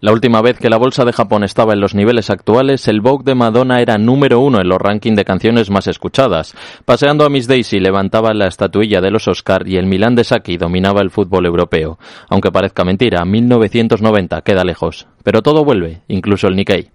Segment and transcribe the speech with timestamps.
[0.00, 3.24] La última vez que la bolsa de Japón estaba en los niveles actuales, el Vogue
[3.24, 6.54] de Madonna era número uno en los rankings de canciones más escuchadas.
[6.84, 10.58] Paseando a Miss Daisy levantaba la estatuilla de los Oscar y el Milan de Saki
[10.58, 11.98] dominaba el fútbol europeo.
[12.28, 15.06] Aunque parezca mentira, 1990 queda lejos.
[15.24, 16.90] Pero todo vuelve, incluso el Nikkei.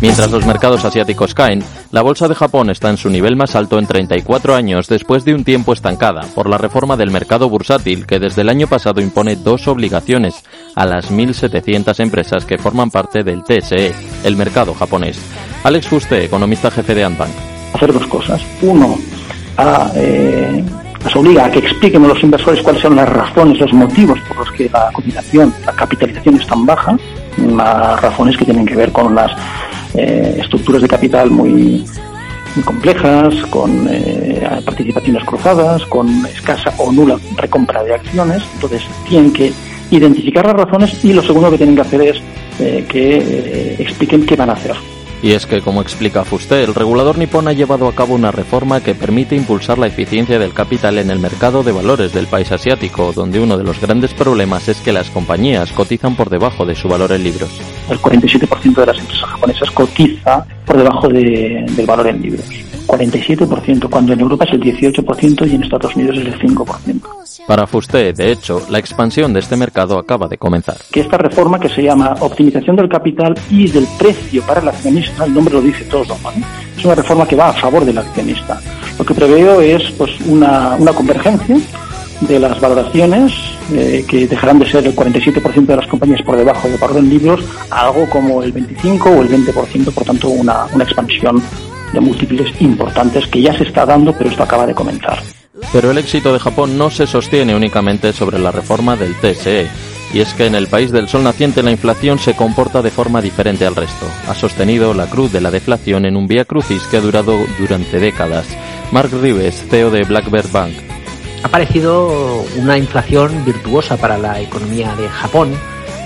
[0.00, 3.80] Mientras los mercados asiáticos caen, la bolsa de Japón está en su nivel más alto
[3.80, 8.20] en 34 años después de un tiempo estancada por la reforma del mercado bursátil que
[8.20, 10.44] desde el año pasado impone dos obligaciones
[10.76, 15.18] a las 1.700 empresas que forman parte del TSE, el mercado japonés.
[15.64, 17.32] Alex Fuste, economista jefe de Antbank.
[17.74, 18.40] Hacer dos cosas.
[18.62, 18.96] Uno,
[19.56, 20.64] a, eh,
[21.02, 24.36] las obliga a que expliquen a los inversores cuáles son las razones, los motivos por
[24.38, 26.96] los que la cotización, la capitalización es tan baja,
[27.36, 29.32] las razones que tienen que ver con las
[29.98, 31.84] eh, estructuras de capital muy,
[32.64, 38.42] complejas, con eh, participaciones cruzadas, con escasa o nula recompra de acciones.
[38.54, 39.52] Entonces, tienen que
[39.90, 42.22] identificar las razones y lo segundo que tienen que hacer es
[42.58, 44.76] eh, que expliquen qué van a hacer.
[45.22, 48.80] Y es que, como explica Fuste, el regulador nipón ha llevado a cabo una reforma
[48.80, 53.12] que permite impulsar la eficiencia del capital en el mercado de valores del país asiático,
[53.12, 56.88] donde uno de los grandes problemas es que las compañías cotizan por debajo de su
[56.88, 57.50] valor en libros.
[57.90, 62.44] El 47% de las empresas japonesas cotiza por debajo del valor en libros.
[62.86, 67.17] 47%, cuando en Europa es el 18% y en Estados Unidos es el 5%.
[67.46, 70.76] Para Fuste, de hecho, la expansión de este mercado acaba de comenzar.
[70.90, 75.24] Que esta reforma que se llama optimización del capital y del precio para el accionista,
[75.24, 76.16] el nombre lo dice todo,
[76.76, 78.60] es una reforma que va a favor del accionista.
[78.98, 81.58] Lo que preveo es pues una, una convergencia
[82.20, 83.32] de las valoraciones
[83.72, 87.08] eh, que dejarán de ser el 47% de las compañías por debajo de valor en
[87.08, 91.42] libros a algo como el 25 o el 20%, por tanto una, una expansión
[91.92, 95.18] de múltiples importantes que ya se está dando, pero esto acaba de comenzar.
[95.72, 99.68] Pero el éxito de Japón no se sostiene únicamente sobre la reforma del TSE,
[100.12, 103.20] y es que en el país del sol naciente la inflación se comporta de forma
[103.20, 104.06] diferente al resto.
[104.26, 107.98] Ha sostenido la cruz de la deflación en un vía crucis que ha durado durante
[107.98, 108.46] décadas.
[108.90, 110.72] Mark Rives, CEO de Blackbird Bank.
[111.42, 115.54] Ha parecido una inflación virtuosa para la economía de Japón,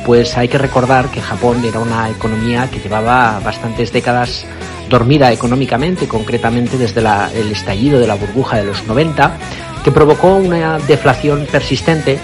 [0.05, 4.45] pues hay que recordar que Japón era una economía que llevaba bastantes décadas
[4.93, 9.39] dormida económicamente, concretamente desde el estallido de la burbuja de los 90,
[9.83, 12.19] que provocó una deflación persistente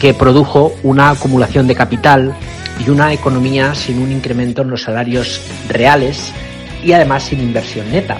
[0.00, 2.34] que produjo una acumulación de capital
[2.84, 6.32] y una economía sin un incremento en los salarios reales
[6.82, 8.16] y además sin inversión neta.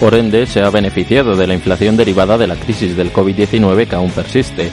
[0.00, 3.94] Por ende, se ha beneficiado de la inflación derivada de la crisis del COVID-19 que
[3.94, 4.70] aún persiste.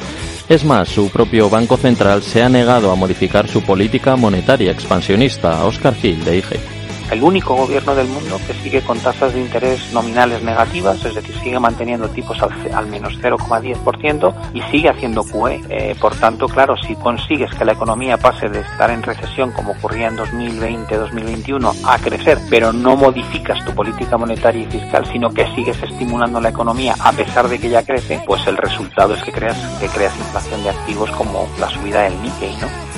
[0.48, 5.66] Es más, su propio Banco Central se ha negado a modificar su política monetaria expansionista.
[5.66, 6.79] Oscar Gil, de IG
[7.12, 11.36] el único gobierno del mundo que sigue con tasas de interés nominales negativas, es decir,
[11.42, 15.62] sigue manteniendo tipos al, menos 0,10% y sigue haciendo QE.
[15.70, 19.72] Eh, por tanto, claro, si consigues que la economía pase de estar en recesión como
[19.72, 25.46] ocurría en 2020-2021 a crecer, pero no modificas tu política monetaria y fiscal, sino que
[25.56, 29.32] sigues estimulando la economía a pesar de que ya crece, pues el resultado es que
[29.32, 32.89] creas, que creas inflación de activos como la subida del Nikkei, ¿no?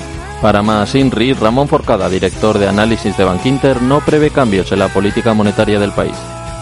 [0.42, 4.88] Para más INRI, Ramón Forcada, director de análisis de Bankinter, no prevé cambios en la
[4.88, 6.16] política monetaria del país.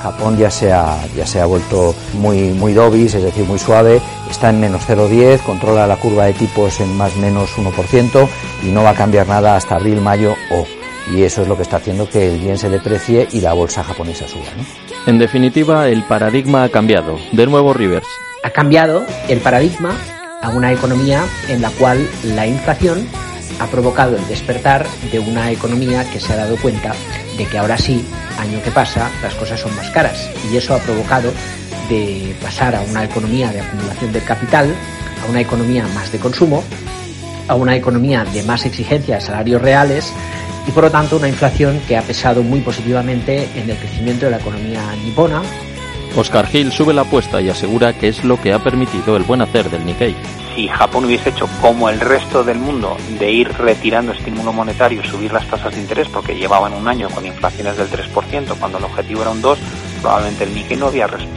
[0.03, 4.01] Japón ya se ha, ya se ha vuelto muy, muy dobis, es decir, muy suave,
[4.29, 8.27] está en menos 0,10, controla la curva de tipos en más menos 1%
[8.63, 10.65] y no va a cambiar nada hasta abril, mayo o.
[11.13, 13.83] Y eso es lo que está haciendo que el yen se deprecie y la bolsa
[13.83, 14.43] japonesa suba.
[15.07, 17.17] En definitiva, el paradigma ha cambiado.
[17.31, 18.07] De nuevo, Rivers.
[18.43, 19.95] Ha cambiado el paradigma
[20.41, 23.07] a una economía en la cual la inflación
[23.59, 26.93] ha provocado el despertar de una economía que se ha dado cuenta
[27.37, 28.03] de que ahora sí,
[28.37, 30.29] año que pasa, las cosas son más caras.
[30.51, 31.31] Y eso ha provocado
[31.89, 34.73] de pasar a una economía de acumulación de capital,
[35.23, 36.63] a una economía más de consumo,
[37.47, 40.13] a una economía de más exigencia de salarios reales
[40.67, 44.31] y por lo tanto una inflación que ha pesado muy positivamente en el crecimiento de
[44.31, 45.41] la economía nipona.
[46.15, 49.41] Oscar Gil sube la apuesta y asegura que es lo que ha permitido el buen
[49.41, 50.15] hacer del Nikkei
[50.59, 55.31] si Japón hubiese hecho como el resto del mundo de ir retirando estímulo monetario, subir
[55.31, 59.21] las tasas de interés, porque llevaban un año con inflaciones del 3%, cuando el objetivo
[59.21, 59.57] era un 2%,
[60.01, 60.91] probablemente el Nikkei no,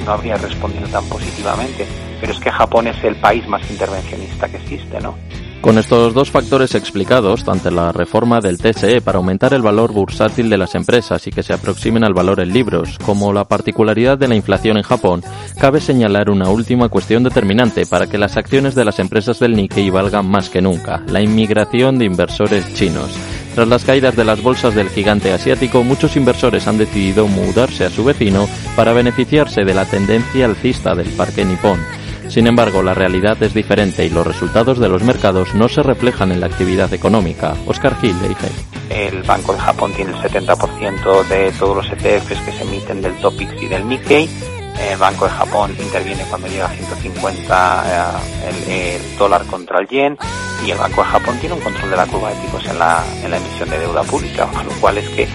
[0.05, 1.87] no habría respondido tan positivamente.
[2.21, 5.17] Pero es que Japón es el país más intervencionista que existe, ¿no?
[5.63, 10.51] Con estos dos factores explicados, tanto la reforma del TSE para aumentar el valor bursátil
[10.51, 14.27] de las empresas y que se aproximen al valor en libros, como la particularidad de
[14.27, 15.23] la inflación en Japón,
[15.61, 19.89] cabe señalar una última cuestión determinante para que las acciones de las empresas del Nikkei
[19.89, 23.13] valgan más que nunca, la inmigración de inversores chinos.
[23.55, 27.91] Tras las caídas de las bolsas del gigante asiático, muchos inversores han decidido mudarse a
[27.91, 31.79] su vecino para beneficiarse de la tendencia alcista del parque nipón.
[32.33, 36.33] Sin embargo, la realidad es diferente y los resultados de los mercados no se reflejan
[36.33, 37.55] en la actividad económica.
[37.67, 38.35] Oscar Gil, de
[38.89, 43.13] El Banco de Japón tiene el 70% de todos los ETFs que se emiten del
[43.17, 44.31] Topix y del Nikkei.
[44.81, 50.17] El Banco de Japón interviene cuando llega a 150 eh, el, dólar contra el yen
[50.67, 53.05] y el Banco de Japón tiene un control de la curva de tipos en la,
[53.25, 55.29] emisión de deuda pública, lo cual es que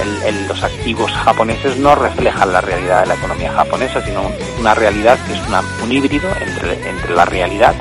[0.00, 5.18] el, los activos japoneses no reflejan la realidad de la economía japonesa, sino una realidad
[5.26, 5.40] que es
[5.82, 7.74] un híbrido entre, entre la realidad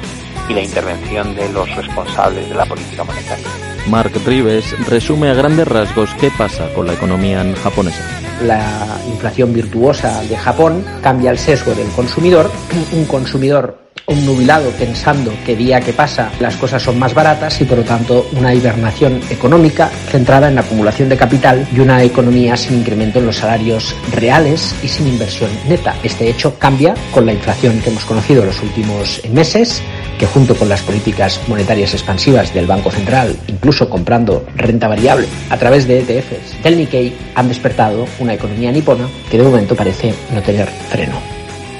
[0.48, 3.48] y la intervención de los responsables de la política monetaria.
[3.88, 8.01] Mark Rives resume a grandes rasgos qué pasa con la economía japonesa.
[8.42, 12.50] La inflación virtuosa de Japón cambia el sesgo del consumidor,
[12.94, 17.65] un consumidor un nubilado pensando que día que pasa las cosas son más baratas y
[17.65, 22.57] por lo tanto una hibernación económica centrada en la acumulación de capital y una economía
[22.57, 25.95] sin incremento en los salarios reales y sin inversión neta.
[26.03, 29.81] Este hecho cambia con la inflación que hemos conocido en los últimos meses
[30.19, 35.57] que junto con las políticas monetarias expansivas del Banco Central, incluso comprando renta variable a
[35.57, 40.41] través de ETFs del Nikkei, han despertado una economía nipona que de momento parece no
[40.41, 41.32] tener freno.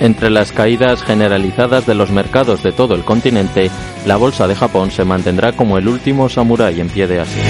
[0.04, 3.72] Entre las caídas generalizadas de los mercados de todo el continente,
[4.06, 7.42] la bolsa de Japón se mantendrá como el último samurái en pie de Asia.